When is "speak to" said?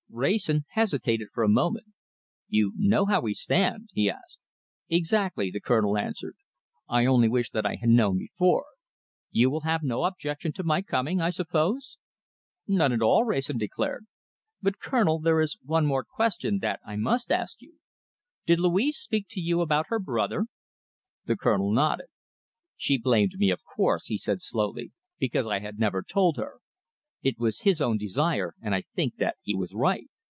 18.97-19.39